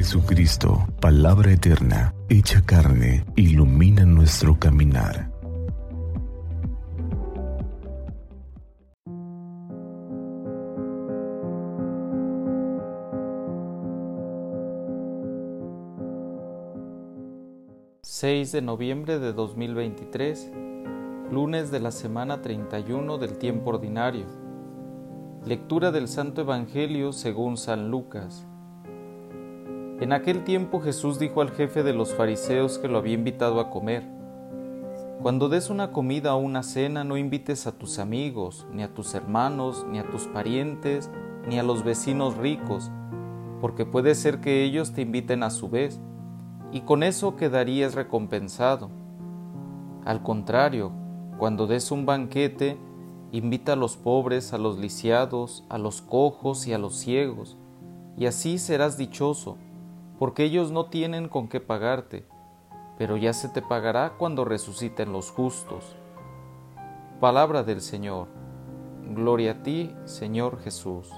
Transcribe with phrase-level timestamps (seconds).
[0.00, 5.30] Jesucristo, palabra eterna, hecha carne, ilumina nuestro caminar.
[18.02, 20.50] ...6 de noviembre de 2023...
[21.30, 24.24] ...lunes de la semana 31 del tiempo ordinario...
[25.44, 28.46] Lectura del Santo Evangelio según San Lucas.
[30.00, 33.70] En aquel tiempo Jesús dijo al jefe de los fariseos que lo había invitado a
[33.70, 34.02] comer,
[35.20, 39.14] Cuando des una comida o una cena no invites a tus amigos, ni a tus
[39.14, 41.10] hermanos, ni a tus parientes,
[41.46, 42.90] ni a los vecinos ricos,
[43.60, 46.00] porque puede ser que ellos te inviten a su vez,
[46.72, 48.88] y con eso quedarías recompensado.
[50.06, 50.92] Al contrario,
[51.36, 52.78] cuando des un banquete,
[53.32, 57.56] Invita a los pobres, a los lisiados, a los cojos y a los ciegos,
[58.16, 59.56] y así serás dichoso,
[60.20, 62.26] porque ellos no tienen con qué pagarte,
[62.98, 65.96] pero ya se te pagará cuando resuciten los justos.
[67.20, 68.28] Palabra del Señor.
[69.14, 71.08] Gloria a ti, Señor Jesús.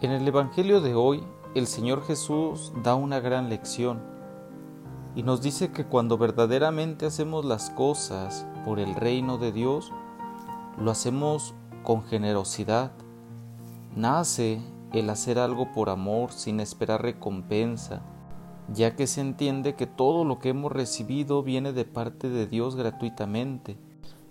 [0.00, 4.00] En el Evangelio de hoy, el Señor Jesús da una gran lección
[5.14, 9.92] y nos dice que cuando verdaderamente hacemos las cosas por el reino de Dios,
[10.78, 12.92] lo hacemos con generosidad.
[13.94, 18.02] Nace el hacer algo por amor sin esperar recompensa,
[18.72, 22.76] ya que se entiende que todo lo que hemos recibido viene de parte de Dios
[22.76, 23.76] gratuitamente.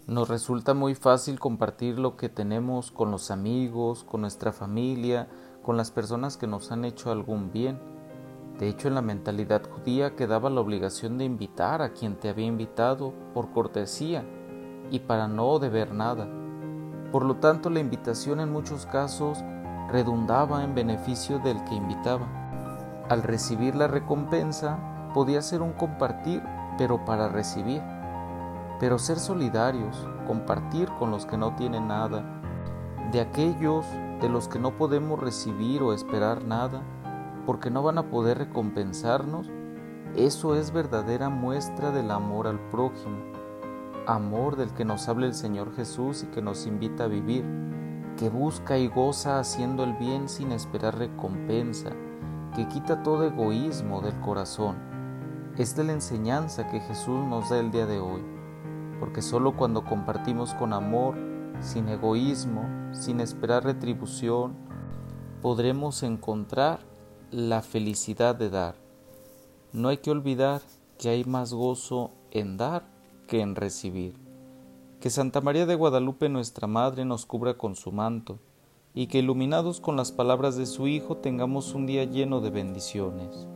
[0.07, 5.27] Nos resulta muy fácil compartir lo que tenemos con los amigos, con nuestra familia,
[5.63, 7.79] con las personas que nos han hecho algún bien.
[8.59, 12.45] De hecho, en la mentalidad judía quedaba la obligación de invitar a quien te había
[12.45, 14.23] invitado por cortesía
[14.91, 16.27] y para no deber nada.
[17.11, 19.39] Por lo tanto, la invitación en muchos casos
[19.89, 22.27] redundaba en beneficio del que invitaba.
[23.09, 24.77] Al recibir la recompensa,
[25.13, 26.43] podía ser un compartir,
[26.77, 27.81] pero para recibir.
[28.79, 32.23] Pero ser solidarios, compartir con los que no tienen nada,
[33.11, 33.85] de aquellos
[34.21, 36.81] de los que no podemos recibir o esperar nada,
[37.45, 39.49] porque no van a poder recompensarnos,
[40.15, 43.35] eso es verdadera muestra del amor al prójimo
[44.07, 47.43] amor del que nos habla el Señor Jesús y que nos invita a vivir,
[48.17, 51.91] que busca y goza haciendo el bien sin esperar recompensa,
[52.55, 54.77] que quita todo egoísmo del corazón.
[55.57, 58.21] Es de la enseñanza que Jesús nos da el día de hoy,
[58.99, 61.15] porque solo cuando compartimos con amor,
[61.59, 64.55] sin egoísmo, sin esperar retribución,
[65.41, 66.79] podremos encontrar
[67.31, 68.75] la felicidad de dar.
[69.73, 70.61] No hay que olvidar
[70.97, 72.87] que hay más gozo en dar
[73.27, 74.24] que en recibir.
[75.05, 78.39] Que Santa María de Guadalupe nuestra Madre nos cubra con su manto,
[78.95, 83.47] y que iluminados con las palabras de su Hijo tengamos un día lleno de bendiciones.